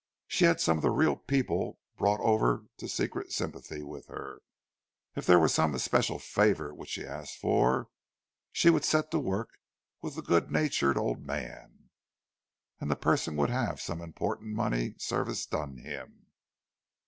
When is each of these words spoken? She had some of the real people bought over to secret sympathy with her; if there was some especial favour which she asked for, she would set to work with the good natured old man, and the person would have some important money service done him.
She 0.25 0.45
had 0.45 0.59
some 0.59 0.79
of 0.79 0.81
the 0.81 0.89
real 0.89 1.15
people 1.15 1.77
bought 1.99 2.19
over 2.21 2.65
to 2.77 2.89
secret 2.89 3.31
sympathy 3.31 3.83
with 3.83 4.07
her; 4.07 4.41
if 5.15 5.27
there 5.27 5.37
was 5.37 5.53
some 5.53 5.75
especial 5.75 6.17
favour 6.17 6.73
which 6.73 6.89
she 6.89 7.05
asked 7.05 7.37
for, 7.37 7.87
she 8.51 8.71
would 8.71 8.83
set 8.83 9.11
to 9.11 9.19
work 9.19 9.49
with 10.01 10.15
the 10.15 10.23
good 10.23 10.49
natured 10.51 10.97
old 10.97 11.23
man, 11.27 11.91
and 12.79 12.89
the 12.89 12.95
person 12.95 13.35
would 13.35 13.51
have 13.51 13.79
some 13.79 14.01
important 14.01 14.55
money 14.55 14.95
service 14.97 15.45
done 15.45 15.77
him. 15.77 16.25